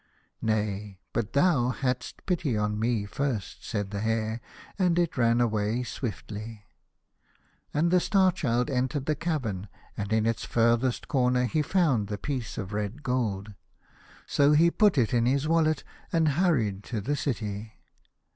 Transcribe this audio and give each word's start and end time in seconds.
"Nay, 0.41 0.97
but 1.13 1.33
thou 1.33 1.69
hadst 1.69 2.25
pity 2.25 2.57
on 2.57 2.79
me 2.79 3.05
first," 3.05 3.63
said 3.63 3.91
the 3.91 3.99
Hare, 3.99 4.41
and 4.79 4.97
it 4.97 5.15
ran 5.15 5.39
away 5.39 5.83
swiftly. 5.83 6.65
And 7.71 7.91
the 7.91 7.99
Star 7.99 8.31
Child 8.31 8.71
entered 8.71 9.05
the 9.05 9.13
cavern, 9.15 9.67
and 9.95 10.11
in 10.11 10.25
its 10.25 10.43
farthest 10.43 11.07
corner 11.07 11.45
he 11.45 11.61
found 11.61 12.07
the 12.07 12.17
piece 12.17 12.57
of 12.57 12.73
red 12.73 13.03
gold. 13.03 13.53
So 14.25 14.53
he 14.53 14.71
put 14.71 14.97
it 14.97 15.13
in 15.13 15.27
his 15.27 15.47
wallet, 15.47 15.83
and 16.11 16.25
154 16.29 16.31
The 16.31 16.31
Star 16.31 16.33
Child. 16.33 16.35
hurried 16.39 16.83
to 16.85 17.01
the 17.11 17.15
city. 17.15 17.73